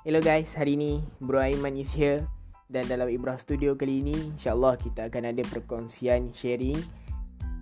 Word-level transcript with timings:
Hello 0.00 0.16
guys, 0.16 0.56
hari 0.56 0.80
ni 0.80 1.04
Bro 1.20 1.44
Aiman 1.44 1.76
is 1.76 1.92
here. 1.92 2.24
Dan 2.72 2.88
dalam 2.88 3.04
Ibrah 3.12 3.36
Studio 3.36 3.76
kali 3.76 4.00
ini 4.00 4.32
insyaAllah 4.32 4.80
kita 4.80 5.12
akan 5.12 5.28
ada 5.28 5.44
perkongsian 5.44 6.32
sharing 6.32 6.80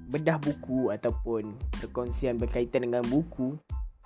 bedah 0.07 0.39
buku 0.39 0.95
ataupun 0.95 1.51
perkongsian 1.83 2.39
berkaitan 2.39 2.87
dengan 2.87 3.03
buku 3.11 3.59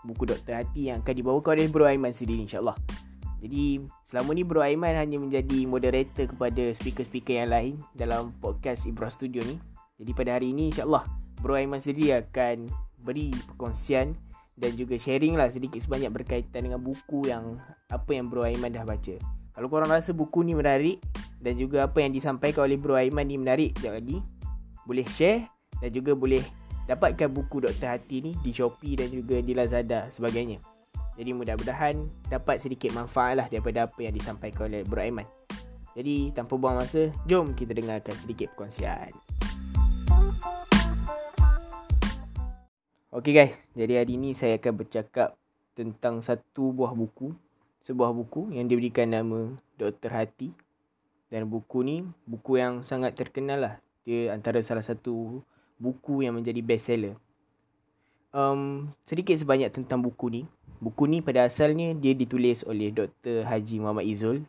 buku 0.09 0.25
Doktor 0.25 0.65
Hati 0.65 0.89
yang 0.89 1.05
akan 1.05 1.13
dibawakan 1.13 1.61
oleh 1.61 1.69
Bro 1.69 1.85
Aiman 1.85 2.17
sendiri 2.17 2.49
insyaAllah. 2.49 2.81
Jadi 3.45 3.85
selama 4.09 4.33
ni 4.33 4.49
Bro 4.49 4.65
Aiman 4.65 4.97
hanya 4.97 5.21
menjadi 5.21 5.69
moderator 5.69 6.25
kepada 6.25 6.73
speaker-speaker 6.73 7.37
yang 7.37 7.53
lain 7.53 7.85
dalam 7.93 8.33
podcast 8.41 8.89
Ibrah 8.89 9.13
Studio 9.13 9.45
ni. 9.45 9.61
Jadi 10.01 10.17
pada 10.17 10.41
hari 10.41 10.57
ini 10.57 10.73
insyaAllah 10.73 11.05
Bro 11.45 11.61
Aiman 11.61 11.85
sendiri 11.85 12.17
akan 12.17 12.65
beri 13.05 13.29
perkongsian 13.53 14.17
dan 14.57 14.77
juga 14.77 15.01
sharing 15.01 15.35
lah 15.37 15.49
sedikit 15.49 15.81
sebanyak 15.81 16.13
berkaitan 16.13 16.69
dengan 16.69 16.81
buku 16.81 17.29
yang 17.29 17.57
apa 17.89 18.11
yang 18.13 18.29
Bro 18.29 18.45
Aiman 18.45 18.73
dah 18.73 18.85
baca. 18.85 19.17
Kalau 19.53 19.69
korang 19.69 19.93
rasa 19.93 20.17
buku 20.17 20.45
ni 20.45 20.57
menarik 20.57 21.01
dan 21.41 21.57
juga 21.61 21.85
apa 21.85 22.01
yang 22.01 22.13
disampaikan 22.13 22.69
oleh 22.69 22.81
Bro 22.81 22.97
Aiman 22.97 23.29
ni 23.29 23.37
menarik 23.37 23.77
sekejap 23.77 23.95
lagi, 24.01 24.19
boleh 24.89 25.07
share 25.09 25.49
dan 25.81 25.91
juga 25.93 26.13
boleh 26.17 26.41
dapatkan 26.89 27.29
buku 27.31 27.65
Doktor 27.65 27.97
Hati 27.97 28.25
ni 28.25 28.33
di 28.41 28.51
Shopee 28.53 28.97
dan 28.97 29.09
juga 29.13 29.41
di 29.41 29.53
Lazada 29.53 30.09
sebagainya. 30.09 30.61
Jadi 31.13 31.31
mudah-mudahan 31.37 32.09
dapat 32.33 32.57
sedikit 32.57 32.97
manfaat 32.97 33.37
lah 33.37 33.47
daripada 33.53 33.85
apa 33.85 34.01
yang 34.01 34.17
disampaikan 34.17 34.73
oleh 34.73 34.83
Bro 34.85 35.05
Aiman. 35.05 35.29
Jadi 35.93 36.33
tanpa 36.33 36.57
buang 36.57 36.81
masa, 36.81 37.13
jom 37.29 37.53
kita 37.53 37.77
dengarkan 37.77 38.17
sedikit 38.17 38.49
perkongsian. 38.57 39.13
Okay 43.13 43.37
guys, 43.37 43.53
jadi 43.77 44.01
hari 44.01 44.17
ini 44.17 44.33
saya 44.33 44.57
akan 44.57 44.73
bercakap 44.73 45.37
tentang 45.77 46.25
satu 46.25 46.73
buah 46.73 46.97
buku. 46.97 47.37
Sebuah 47.85 48.09
buku 48.09 48.57
yang 48.57 48.65
diberikan 48.65 49.05
nama 49.05 49.53
Doktor 49.77 50.17
Hati. 50.17 50.49
Dan 51.29 51.45
buku 51.45 51.85
ni, 51.85 52.09
buku 52.25 52.57
yang 52.57 52.81
sangat 52.81 53.13
terkenal 53.13 53.61
lah. 53.61 53.75
Dia 54.09 54.33
antara 54.33 54.65
salah 54.65 54.81
satu 54.81 55.45
buku 55.77 56.25
yang 56.25 56.41
menjadi 56.41 56.65
bestseller. 56.65 57.21
Um, 58.33 58.89
sedikit 59.05 59.37
sebanyak 59.37 59.69
tentang 59.77 60.01
buku 60.01 60.33
ni. 60.33 60.43
Buku 60.81 61.05
ni 61.05 61.21
pada 61.21 61.45
asalnya 61.45 61.93
dia 61.93 62.17
ditulis 62.17 62.65
oleh 62.65 62.97
Dr. 62.97 63.45
Haji 63.45 63.77
Muhammad 63.85 64.09
Izul. 64.09 64.49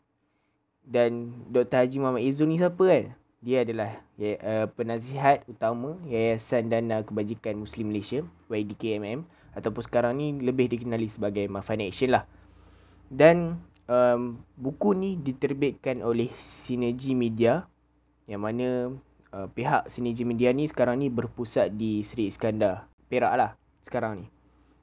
Dan 0.88 1.36
Dr. 1.52 1.84
Haji 1.84 2.00
Muhammad 2.00 2.24
Izul 2.24 2.48
ni 2.48 2.64
siapa 2.64 2.80
kan? 2.80 3.12
Dia 3.44 3.68
adalah 3.68 4.00
ya, 4.16 4.40
uh, 4.40 4.68
penasihat 4.72 5.44
utama 5.52 6.00
Yayasan 6.08 6.72
Dana 6.72 7.04
Kebajikan 7.04 7.60
Muslim 7.60 7.92
Malaysia 7.92 8.24
YDKMM 8.48 9.28
ataupun 9.52 9.84
sekarang 9.84 10.16
ni 10.16 10.32
lebih 10.40 10.72
dikenali 10.72 11.12
sebagai 11.12 11.44
Mafan 11.52 11.84
Action 11.84 12.16
lah. 12.16 12.24
Dan 13.12 13.60
um, 13.92 14.40
buku 14.56 14.96
ni 14.96 15.20
diterbitkan 15.20 16.00
oleh 16.00 16.32
Sinergi 16.40 17.20
Media 17.20 17.68
yang 18.32 18.48
mana 18.48 18.96
uh, 19.36 19.48
pihak 19.52 19.92
Sinergi 19.92 20.24
Media 20.24 20.56
ni 20.56 20.64
sekarang 20.72 21.04
ni 21.04 21.12
berpusat 21.12 21.76
di 21.76 22.00
Seri 22.08 22.32
Iskandar, 22.32 22.88
Perak 23.12 23.34
lah 23.36 23.52
sekarang 23.84 24.24
ni. 24.24 24.28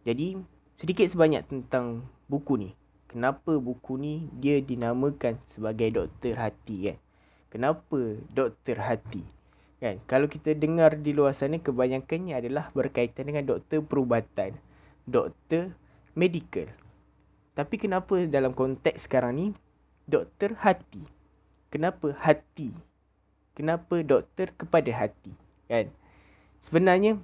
Jadi 0.05 0.37
sedikit 0.77 1.09
sebanyak 1.09 1.49
tentang 1.49 2.05
buku 2.29 2.61
ni. 2.61 2.71
Kenapa 3.09 3.57
buku 3.57 3.97
ni 3.97 4.29
dia 4.37 4.61
dinamakan 4.61 5.41
sebagai 5.49 5.91
Doktor 5.91 6.39
Hati 6.39 6.93
kan? 6.93 6.99
Kenapa 7.51 8.15
doktor 8.31 8.79
hati? 8.79 9.27
Kan? 9.83 9.99
Kalau 10.07 10.31
kita 10.31 10.55
dengar 10.55 10.95
di 10.95 11.11
luar 11.11 11.35
sana 11.35 11.59
kebanyakannya 11.59 12.39
adalah 12.39 12.71
berkaitan 12.71 13.27
dengan 13.27 13.43
doktor 13.43 13.83
perubatan, 13.83 14.55
doktor 15.03 15.75
medical. 16.15 16.71
Tapi 17.59 17.75
kenapa 17.77 18.15
dalam 18.31 18.55
konteks 18.55 19.11
sekarang 19.11 19.33
ni 19.35 19.47
doktor 20.07 20.55
hati? 20.63 21.03
Kenapa 21.75 22.15
hati? 22.23 22.71
Kenapa 23.59 23.99
doktor 24.07 24.55
kepada 24.55 24.91
hati? 24.95 25.35
Kan? 25.67 25.91
Sebenarnya 26.63 27.19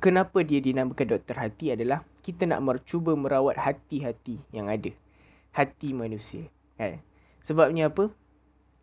kenapa 0.00 0.40
dia 0.40 0.64
dinamakan 0.64 1.18
doktor 1.18 1.36
hati 1.44 1.76
adalah 1.76 2.06
kita 2.24 2.48
nak 2.48 2.64
cuba 2.88 3.12
merawat 3.12 3.60
hati-hati 3.60 4.40
yang 4.48 4.72
ada. 4.72 4.90
Hati 5.52 5.92
manusia. 5.92 6.48
Kan? 6.80 7.04
Sebabnya 7.44 7.92
apa? 7.92 8.08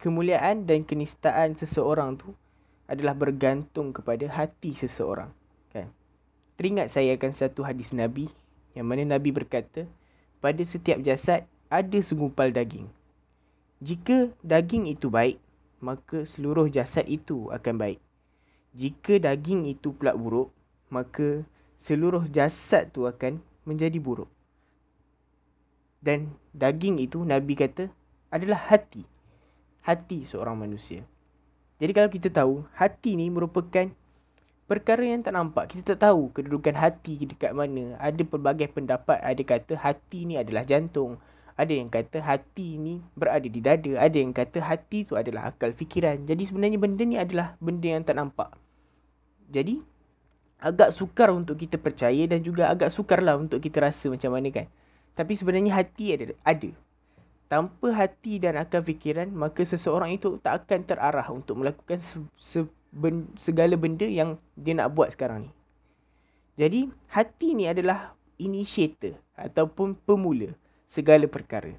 Kemuliaan 0.01 0.65
dan 0.65 0.81
kenistaan 0.81 1.53
seseorang 1.53 2.17
tu 2.17 2.33
adalah 2.89 3.13
bergantung 3.13 3.93
kepada 3.93 4.25
hati 4.25 4.73
seseorang. 4.73 5.29
Kan? 5.69 5.93
Teringat 6.57 6.89
saya 6.89 7.13
akan 7.13 7.31
satu 7.31 7.61
hadis 7.61 7.93
Nabi 7.93 8.27
yang 8.73 8.89
mana 8.89 9.05
Nabi 9.05 9.29
berkata, 9.29 9.85
pada 10.41 10.59
setiap 10.65 10.97
jasad 11.05 11.45
ada 11.69 11.99
segumpal 12.01 12.49
daging. 12.49 12.89
Jika 13.77 14.33
daging 14.41 14.89
itu 14.89 15.13
baik, 15.13 15.37
maka 15.77 16.25
seluruh 16.25 16.65
jasad 16.67 17.05
itu 17.05 17.53
akan 17.53 17.77
baik. 17.77 17.99
Jika 18.73 19.21
daging 19.21 19.69
itu 19.69 19.93
pula 19.93 20.17
buruk, 20.17 20.49
maka 20.89 21.45
seluruh 21.77 22.25
jasad 22.25 22.89
tu 22.89 23.05
akan 23.05 23.37
menjadi 23.69 24.01
buruk. 24.01 24.29
Dan 26.01 26.33
daging 26.57 26.97
itu 26.97 27.21
Nabi 27.21 27.53
kata 27.53 27.93
adalah 28.33 28.57
hati 28.73 29.05
hati 29.81 30.25
seorang 30.25 30.57
manusia. 30.57 31.05
Jadi 31.81 31.91
kalau 31.97 32.09
kita 32.13 32.29
tahu, 32.29 32.61
hati 32.77 33.17
ni 33.17 33.33
merupakan 33.33 33.89
perkara 34.69 35.01
yang 35.01 35.25
tak 35.25 35.33
nampak. 35.33 35.67
Kita 35.73 35.97
tak 35.97 36.07
tahu 36.07 36.29
kedudukan 36.29 36.77
hati 36.77 37.25
dekat 37.25 37.57
mana. 37.57 37.97
Ada 37.97 38.21
pelbagai 38.21 38.69
pendapat, 38.69 39.17
ada 39.17 39.41
kata 39.41 39.73
hati 39.75 40.29
ni 40.29 40.37
adalah 40.37 40.61
jantung. 40.61 41.17
Ada 41.57 41.73
yang 41.73 41.89
kata 41.89 42.21
hati 42.21 42.77
ni 42.77 43.01
berada 43.17 43.43
di 43.43 43.59
dada. 43.59 43.97
Ada 43.97 44.17
yang 44.17 44.31
kata 44.31 44.61
hati 44.61 45.09
tu 45.09 45.17
adalah 45.17 45.49
akal 45.51 45.73
fikiran. 45.73 46.23
Jadi 46.23 46.47
sebenarnya 46.47 46.77
benda 46.77 47.03
ni 47.03 47.17
adalah 47.17 47.57
benda 47.57 47.89
yang 47.89 48.05
tak 48.05 48.15
nampak. 48.21 48.53
Jadi, 49.51 49.81
agak 50.61 50.93
sukar 50.93 51.33
untuk 51.33 51.57
kita 51.57 51.81
percaya 51.81 52.23
dan 52.29 52.39
juga 52.45 52.69
agak 52.69 52.93
sukarlah 52.93 53.35
untuk 53.35 53.57
kita 53.57 53.81
rasa 53.81 54.07
macam 54.07 54.37
mana 54.37 54.53
kan. 54.53 54.69
Tapi 55.17 55.33
sebenarnya 55.33 55.75
hati 55.75 56.13
ada. 56.13 56.37
ada 56.45 56.71
tanpa 57.51 57.91
hati 57.91 58.39
dan 58.39 58.55
akal 58.55 58.79
fikiran 58.79 59.27
maka 59.27 59.67
seseorang 59.67 60.15
itu 60.15 60.39
tak 60.39 60.63
akan 60.63 60.87
terarah 60.87 61.27
untuk 61.27 61.59
melakukan 61.59 61.99
se- 61.99 62.31
se- 62.39 62.71
ben- 62.95 63.27
segala 63.35 63.75
benda 63.75 64.07
yang 64.07 64.39
dia 64.55 64.71
nak 64.71 64.95
buat 64.95 65.11
sekarang 65.11 65.43
ni. 65.43 65.51
Jadi 66.55 66.87
hati 67.11 67.51
ni 67.51 67.67
adalah 67.67 68.15
initiator 68.39 69.19
ataupun 69.35 69.99
pemula 69.99 70.55
segala 70.87 71.27
perkara. 71.27 71.75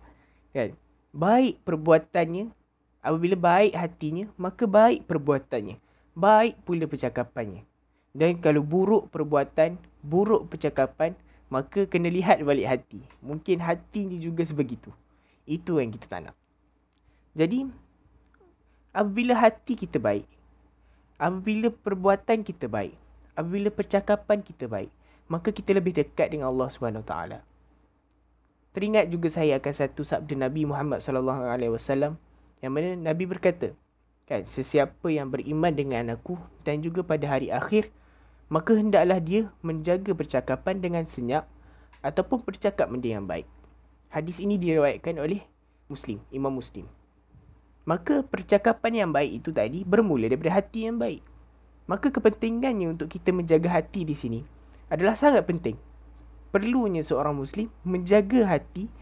Kan? 0.52 0.76
Baik 1.08 1.64
perbuatannya, 1.64 2.52
apabila 3.00 3.36
baik 3.40 3.72
hatinya, 3.72 4.28
maka 4.36 4.68
baik 4.68 5.08
perbuatannya. 5.08 5.80
Baik 6.12 6.60
pula 6.68 6.84
percakapannya. 6.84 7.64
Dan 8.12 8.36
kalau 8.44 8.60
buruk 8.60 9.08
perbuatan, 9.08 9.80
buruk 10.04 10.52
percakapan, 10.52 11.16
maka 11.48 11.88
kena 11.88 12.12
lihat 12.12 12.44
balik 12.44 12.68
hati. 12.68 13.00
Mungkin 13.24 13.60
hati 13.64 14.04
ni 14.04 14.20
juga 14.20 14.44
sebegitu. 14.44 14.92
Itu 15.48 15.82
yang 15.82 15.90
kita 15.90 16.06
tak 16.06 16.20
nak. 16.30 16.36
Jadi, 17.32 17.66
apabila 18.92 19.34
hati 19.34 19.74
kita 19.74 19.96
baik, 19.98 20.28
apabila 21.16 21.72
perbuatan 21.72 22.44
kita 22.44 22.68
baik, 22.68 22.94
apabila 23.34 23.72
percakapan 23.72 24.44
kita 24.44 24.68
baik, 24.68 24.92
maka 25.26 25.48
kita 25.48 25.72
lebih 25.72 25.96
dekat 25.96 26.28
dengan 26.28 26.52
Allah 26.52 26.68
SWT. 26.68 27.14
Teringat 28.72 29.08
juga 29.12 29.28
saya 29.28 29.60
akan 29.60 29.72
satu 29.72 30.00
sabda 30.04 30.48
Nabi 30.48 30.64
Muhammad 30.64 31.04
sallallahu 31.04 31.44
alaihi 31.44 31.72
wasallam 31.72 32.16
yang 32.64 32.72
mana 32.72 32.96
Nabi 32.96 33.28
berkata, 33.28 33.76
kan, 34.24 34.44
sesiapa 34.48 35.08
yang 35.12 35.28
beriman 35.28 35.72
dengan 35.72 36.16
aku 36.16 36.40
dan 36.64 36.80
juga 36.80 37.04
pada 37.04 37.26
hari 37.28 37.52
akhir, 37.52 37.92
maka 38.52 38.76
hendaklah 38.76 39.18
dia 39.20 39.48
menjaga 39.64 40.12
percakapan 40.12 40.80
dengan 40.80 41.04
senyap 41.08 41.48
ataupun 42.04 42.44
bercakap 42.44 42.88
benda 42.92 43.08
yang 43.08 43.24
baik. 43.24 43.48
Hadis 44.12 44.44
ini 44.44 44.60
diriwayatkan 44.60 45.16
oleh 45.16 45.40
Muslim, 45.88 46.20
Imam 46.28 46.52
Muslim. 46.52 46.84
Maka 47.88 48.20
percakapan 48.20 48.92
yang 48.92 49.10
baik 49.10 49.40
itu 49.40 49.50
tadi 49.56 49.88
bermula 49.88 50.28
daripada 50.28 50.60
hati 50.60 50.84
yang 50.84 51.00
baik. 51.00 51.24
Maka 51.88 52.12
kepentingannya 52.12 52.92
untuk 52.92 53.08
kita 53.08 53.32
menjaga 53.32 53.72
hati 53.72 54.04
di 54.04 54.12
sini 54.12 54.44
adalah 54.92 55.16
sangat 55.16 55.48
penting. 55.48 55.80
Perlunya 56.52 57.00
seorang 57.00 57.32
Muslim 57.32 57.72
menjaga 57.88 58.52
hati 58.52 58.92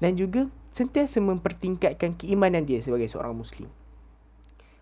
dan 0.00 0.16
juga 0.16 0.48
sentiasa 0.72 1.20
mempertingkatkan 1.20 2.16
keimanan 2.16 2.64
dia 2.64 2.80
sebagai 2.80 3.06
seorang 3.12 3.36
Muslim. 3.36 3.68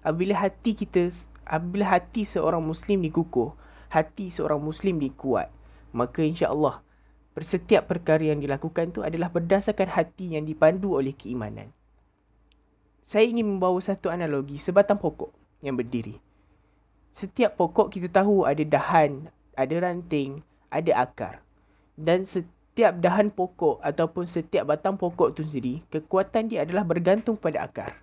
Apabila 0.06 0.38
hati 0.38 0.78
kita, 0.78 1.10
apabila 1.42 1.90
hati 1.90 2.22
seorang 2.22 2.62
Muslim 2.62 3.02
dikukuh, 3.02 3.58
hati 3.90 4.30
seorang 4.30 4.62
Muslim 4.62 5.02
dikuat, 5.02 5.50
maka 5.90 6.22
insya-Allah 6.22 6.86
Setiap 7.32 7.88
perkara 7.88 8.28
yang 8.28 8.44
dilakukan 8.44 8.92
tu 8.92 9.00
adalah 9.00 9.32
berdasarkan 9.32 9.88
hati 9.96 10.36
yang 10.36 10.44
dipandu 10.44 11.00
oleh 11.00 11.16
keimanan. 11.16 11.72
Saya 13.02 13.24
ingin 13.24 13.56
membawa 13.56 13.80
satu 13.80 14.12
analogi 14.12 14.60
sebatang 14.60 15.00
pokok 15.00 15.32
yang 15.64 15.74
berdiri. 15.74 16.20
Setiap 17.12 17.56
pokok 17.56 17.92
kita 17.92 18.08
tahu 18.08 18.44
ada 18.44 18.60
dahan, 18.64 19.32
ada 19.56 19.74
ranting, 19.80 20.44
ada 20.72 20.92
akar. 21.04 21.34
Dan 21.96 22.24
setiap 22.24 23.00
dahan 23.00 23.28
pokok 23.28 23.80
ataupun 23.84 24.24
setiap 24.24 24.68
batang 24.68 24.96
pokok 24.96 25.36
tu 25.36 25.44
sendiri, 25.44 25.84
kekuatan 25.92 26.48
dia 26.48 26.64
adalah 26.64 26.84
bergantung 26.88 27.36
pada 27.36 27.64
akar. 27.68 28.00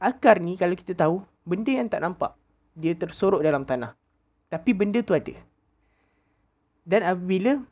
Akar 0.00 0.40
ni 0.40 0.56
kalau 0.56 0.76
kita 0.76 0.96
tahu, 0.96 1.24
benda 1.44 1.72
yang 1.72 1.88
tak 1.88 2.04
nampak, 2.04 2.36
dia 2.76 2.96
tersorok 2.96 3.44
dalam 3.44 3.68
tanah. 3.68 3.96
Tapi 4.48 4.70
benda 4.72 5.00
tu 5.04 5.12
ada. 5.12 5.36
Dan 6.84 7.04
apabila 7.06 7.62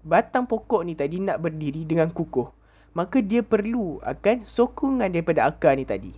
batang 0.00 0.48
pokok 0.48 0.84
ni 0.84 0.96
tadi 0.96 1.20
nak 1.20 1.40
berdiri 1.44 1.84
dengan 1.84 2.08
kukuh, 2.08 2.48
maka 2.96 3.20
dia 3.20 3.44
perlu 3.44 4.00
akan 4.02 4.42
sokongan 4.42 5.12
daripada 5.12 5.46
akar 5.46 5.76
ni 5.76 5.84
tadi. 5.84 6.12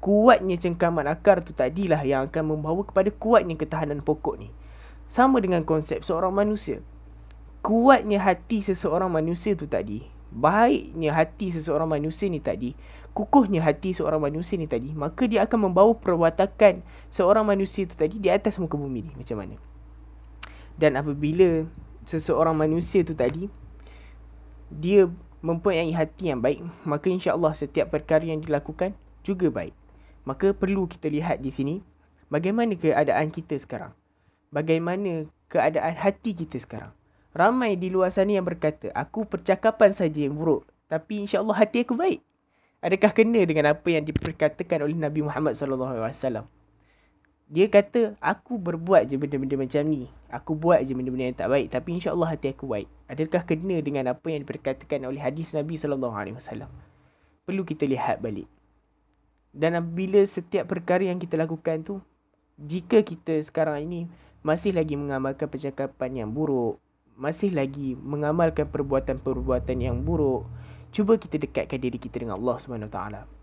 Kuatnya 0.00 0.54
cengkaman 0.60 1.08
akar 1.08 1.42
tu 1.42 1.50
tadilah 1.56 2.00
yang 2.04 2.28
akan 2.30 2.56
membawa 2.56 2.84
kepada 2.86 3.10
kuatnya 3.10 3.58
ketahanan 3.58 4.04
pokok 4.04 4.38
ni. 4.38 4.48
Sama 5.06 5.38
dengan 5.42 5.62
konsep 5.62 6.02
seorang 6.02 6.34
manusia. 6.34 6.82
Kuatnya 7.62 8.22
hati 8.22 8.62
seseorang 8.62 9.10
manusia 9.10 9.58
tu 9.58 9.66
tadi, 9.66 10.06
baiknya 10.30 11.10
hati 11.10 11.50
seseorang 11.50 11.90
manusia 11.90 12.30
ni 12.30 12.38
tadi, 12.38 12.78
kukuhnya 13.10 13.64
hati 13.64 13.90
seorang 13.90 14.22
manusia 14.22 14.54
ni 14.54 14.70
tadi, 14.70 14.94
maka 14.94 15.26
dia 15.26 15.42
akan 15.42 15.70
membawa 15.70 15.90
perwatakan 15.98 16.86
seorang 17.10 17.42
manusia 17.42 17.88
tu 17.88 17.98
tadi 17.98 18.22
di 18.22 18.30
atas 18.30 18.60
muka 18.62 18.78
bumi 18.78 19.10
ni. 19.10 19.12
Macam 19.18 19.42
mana? 19.42 19.58
Dan 20.78 20.94
apabila 20.94 21.66
seseorang 22.06 22.54
manusia 22.54 23.02
tu 23.02 23.12
tadi, 23.12 23.50
dia 24.70 25.10
mempunyai 25.44 25.92
hati 25.92 26.32
yang 26.32 26.40
baik, 26.40 26.62
maka 26.86 27.06
insya-Allah 27.10 27.52
setiap 27.52 27.92
perkara 27.92 28.24
yang 28.24 28.40
dilakukan 28.40 28.94
juga 29.26 29.50
baik. 29.50 29.74
Maka 30.26 30.54
perlu 30.54 30.90
kita 30.90 31.06
lihat 31.06 31.38
di 31.38 31.50
sini 31.54 31.74
bagaimana 32.32 32.74
keadaan 32.74 33.30
kita 33.30 33.54
sekarang. 33.58 33.94
Bagaimana 34.50 35.26
keadaan 35.50 35.94
hati 35.94 36.34
kita 36.34 36.58
sekarang. 36.58 36.90
Ramai 37.36 37.76
di 37.76 37.92
luar 37.92 38.08
sana 38.08 38.32
yang 38.32 38.46
berkata, 38.48 38.88
aku 38.96 39.28
percakapan 39.28 39.92
saja 39.92 40.24
yang 40.24 40.34
buruk, 40.34 40.64
tapi 40.88 41.26
insya-Allah 41.26 41.52
hati 41.52 41.84
aku 41.84 41.92
baik. 41.92 42.24
Adakah 42.80 43.12
kena 43.12 43.44
dengan 43.44 43.76
apa 43.76 43.88
yang 43.92 44.06
diperkatakan 44.08 44.80
oleh 44.80 44.96
Nabi 44.96 45.20
Muhammad 45.20 45.52
sallallahu 45.52 46.00
alaihi 46.00 46.16
wasallam? 46.16 46.46
Dia 47.46 47.70
kata, 47.70 48.16
aku 48.18 48.58
berbuat 48.58 49.06
je 49.06 49.20
benda-benda 49.20 49.54
macam 49.54 49.84
ni. 49.86 50.08
Aku 50.30 50.58
buat 50.58 50.82
je 50.82 50.92
benda-benda 50.92 51.30
yang 51.30 51.38
tak 51.38 51.50
baik. 51.50 51.66
Tapi 51.70 51.88
insyaAllah 51.98 52.34
hati 52.34 52.50
aku 52.50 52.66
baik. 52.66 52.88
Adakah 53.06 53.42
kena 53.46 53.78
dengan 53.82 54.10
apa 54.10 54.26
yang 54.30 54.42
diperkatakan 54.42 55.06
oleh 55.06 55.22
hadis 55.22 55.54
Nabi 55.54 55.78
SAW? 55.78 56.66
Perlu 57.46 57.62
kita 57.62 57.86
lihat 57.86 58.18
balik. 58.18 58.50
Dan 59.54 59.78
bila 59.94 60.20
setiap 60.26 60.68
perkara 60.68 61.06
yang 61.06 61.16
kita 61.16 61.38
lakukan 61.38 61.86
tu, 61.86 62.02
jika 62.58 63.00
kita 63.00 63.40
sekarang 63.46 63.86
ini 63.86 64.10
masih 64.42 64.74
lagi 64.74 64.98
mengamalkan 64.98 65.48
percakapan 65.48 66.26
yang 66.26 66.30
buruk, 66.34 66.76
masih 67.16 67.54
lagi 67.54 67.96
mengamalkan 67.96 68.68
perbuatan-perbuatan 68.68 69.78
yang 69.80 70.04
buruk, 70.04 70.44
cuba 70.92 71.16
kita 71.16 71.40
dekatkan 71.40 71.80
diri 71.80 71.96
kita 71.96 72.20
dengan 72.20 72.36
Allah 72.36 72.56
SWT 72.60 73.36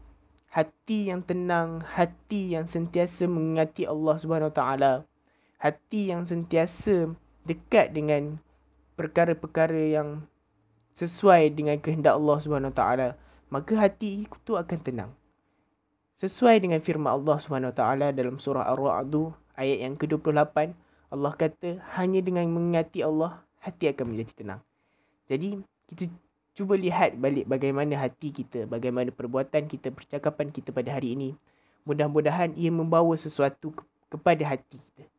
hati 0.53 1.09
yang 1.09 1.25
tenang, 1.25 1.81
hati 1.81 2.53
yang 2.53 2.69
sentiasa 2.69 3.25
mengingati 3.25 3.89
Allah 3.89 4.21
Taala, 4.53 4.93
hati 5.63 6.11
yang 6.11 6.27
sentiasa 6.27 7.15
dekat 7.47 7.95
dengan 7.95 8.43
perkara-perkara 8.99 9.95
yang 9.95 10.27
sesuai 10.99 11.55
dengan 11.55 11.79
kehendak 11.79 12.19
Allah 12.19 12.37
Subhanahu 12.43 12.75
Wa 12.75 12.77
Taala, 12.83 13.07
maka 13.47 13.79
hati 13.79 14.27
itu 14.27 14.59
akan 14.59 14.79
tenang. 14.83 15.11
Sesuai 16.19 16.59
dengan 16.59 16.83
firman 16.83 17.15
Allah 17.15 17.39
Subhanahu 17.39 17.71
Wa 17.71 17.77
Taala 17.79 18.07
dalam 18.11 18.43
surah 18.43 18.67
Ar-Ra'd 18.75 19.15
ayat 19.55 19.77
yang 19.87 19.95
ke-28, 19.95 20.75
Allah 21.15 21.33
kata 21.33 21.79
hanya 21.95 22.19
dengan 22.19 22.51
mengingati 22.51 22.99
Allah 22.99 23.47
hati 23.63 23.87
akan 23.87 24.11
menjadi 24.11 24.31
tenang. 24.35 24.61
Jadi 25.31 25.63
kita 25.87 26.11
cuba 26.51 26.75
lihat 26.75 27.15
balik 27.15 27.47
bagaimana 27.47 27.95
hati 28.03 28.35
kita, 28.35 28.67
bagaimana 28.67 29.15
perbuatan 29.15 29.71
kita, 29.71 29.95
percakapan 29.95 30.51
kita 30.51 30.75
pada 30.75 30.91
hari 30.91 31.15
ini. 31.15 31.29
Mudah-mudahan 31.87 32.51
ia 32.59 32.69
membawa 32.69 33.15
sesuatu 33.15 33.71
ke- 33.71 33.87
kepada 34.11 34.43
hati 34.43 34.77
kita. 34.77 35.12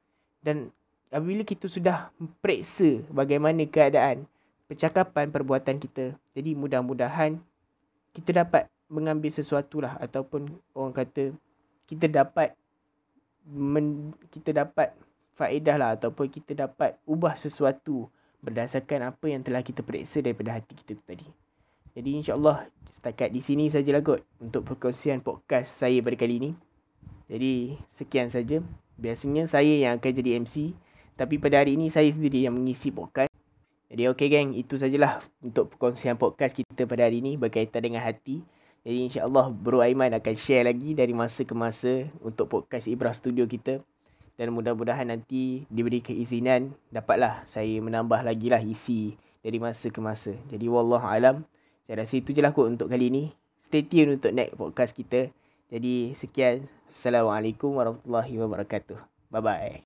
Dan 0.44 0.69
apabila 1.08 1.41
kita 1.41 1.73
sudah 1.73 2.12
periksa 2.44 3.00
bagaimana 3.08 3.64
keadaan 3.64 4.29
percakapan, 4.69 5.32
perbuatan 5.32 5.81
kita, 5.81 6.12
jadi 6.37 6.52
mudah-mudahan 6.52 7.41
kita 8.12 8.44
dapat 8.44 8.69
mengambil 8.93 9.32
sesuatu 9.32 9.81
lah 9.81 9.96
ataupun 9.96 10.52
orang 10.76 10.93
kata 10.93 11.32
kita 11.88 12.12
dapat 12.12 12.52
men, 13.49 14.12
kita 14.29 14.52
dapat 14.52 14.93
faedah 15.35 15.76
lah 15.81 15.91
ataupun 15.96 16.29
kita 16.29 16.52
dapat 16.55 17.00
ubah 17.08 17.35
sesuatu 17.35 18.06
berdasarkan 18.44 19.08
apa 19.08 19.26
yang 19.32 19.40
telah 19.40 19.64
kita 19.64 19.81
periksa 19.81 20.20
daripada 20.20 20.61
hati 20.61 20.76
kita 20.76 20.93
tu 20.94 21.05
tadi. 21.08 21.26
Jadi 21.97 22.11
insyaAllah 22.20 22.69
setakat 22.93 23.32
di 23.32 23.40
sini 23.40 23.73
sajalah 23.73 24.05
kot 24.05 24.20
untuk 24.38 24.69
perkongsian 24.69 25.25
podcast 25.25 25.73
saya 25.73 26.05
pada 26.05 26.14
kali 26.20 26.37
ini. 26.38 26.50
Jadi 27.26 27.81
sekian 27.88 28.29
saja. 28.29 28.61
Biasanya 28.99 29.46
saya 29.50 29.75
yang 29.75 29.99
akan 29.99 30.12
jadi 30.14 30.41
MC. 30.41 30.75
Tapi 31.14 31.38
pada 31.38 31.62
hari 31.62 31.79
ini 31.79 31.91
saya 31.91 32.11
sendiri 32.11 32.46
yang 32.46 32.55
mengisi 32.58 32.91
podcast. 32.91 33.31
Jadi 33.87 34.11
okey 34.11 34.26
geng, 34.26 34.50
itu 34.58 34.75
sajalah 34.75 35.23
untuk 35.38 35.70
perkongsian 35.75 36.19
podcast 36.19 36.58
kita 36.58 36.82
pada 36.88 37.06
hari 37.06 37.23
ini 37.23 37.38
berkaitan 37.38 37.79
dengan 37.79 38.02
hati. 38.02 38.43
Jadi 38.82 38.99
insyaAllah 39.06 39.55
Bro 39.55 39.81
Aiman 39.81 40.12
akan 40.12 40.35
share 40.35 40.67
lagi 40.67 40.99
dari 40.99 41.14
masa 41.14 41.46
ke 41.46 41.55
masa 41.55 42.11
untuk 42.20 42.50
podcast 42.50 42.91
Ibrah 42.91 43.14
Studio 43.14 43.46
kita 43.46 43.81
dan 44.35 44.50
mudah-mudahan 44.50 45.06
nanti 45.06 45.62
diberi 45.70 46.02
keizinan 46.02 46.75
dapatlah 46.90 47.47
saya 47.47 47.79
menambah 47.79 48.26
lagi 48.26 48.50
lah 48.50 48.58
isi 48.58 49.14
dari 49.40 49.62
masa 49.62 49.94
ke 49.94 50.00
masa. 50.02 50.35
Jadi 50.50 50.67
wallahu 50.67 51.06
alam. 51.06 51.47
Saya 51.87 52.02
rasa 52.02 52.19
itu 52.19 52.35
je 52.35 52.40
lah 52.43 52.50
kot 52.50 52.67
untuk 52.67 52.90
kali 52.90 53.12
ini. 53.12 53.25
Stay 53.62 53.87
tune 53.87 54.19
untuk 54.19 54.32
next 54.35 54.56
podcast 54.58 54.93
kita. 54.97 55.31
Jadi 55.75 56.15
sekian. 56.15 56.71
Assalamualaikum 56.87 57.75
warahmatullahi 57.75 58.38
wabarakatuh. 58.38 58.94
Bye 59.35 59.43
bye. 59.43 59.82